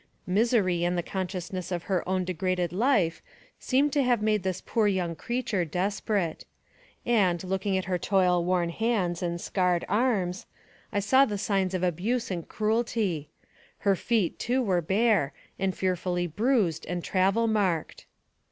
"Misery 0.25 0.83
and 0.83 0.97
the 0.97 1.03
consciousness 1.03 1.71
of 1.71 1.83
her 1.83 2.01
own 2.09 2.23
degraded 2.25 2.73
life 2.73 3.21
seemed 3.59 3.93
to 3.93 4.01
have 4.01 4.19
made 4.19 4.41
this 4.41 4.59
poor 4.59 4.87
young 4.87 5.15
creature 5.15 5.63
des 5.63 5.91
perate; 6.03 6.43
and, 7.05 7.43
looking 7.43 7.77
at 7.77 7.85
her 7.85 7.99
toil 7.99 8.43
worn 8.43 8.69
hands 8.69 9.21
and 9.21 9.39
scarred 9.39 9.85
arms, 9.87 10.47
I 10.91 11.01
saw 11.01 11.25
the 11.25 11.37
signs 11.37 11.75
of 11.75 11.83
abuse 11.83 12.31
and 12.31 12.49
cruelty; 12.49 13.29
her 13.85 13.95
feet, 13.95 14.39
too, 14.39 14.63
were 14.63 14.81
bare, 14.81 15.33
and 15.59 15.77
fearfully 15.77 16.25
bruised 16.25 16.83
and 16.87 17.03
travel 17.03 17.45
marked. 17.45 18.07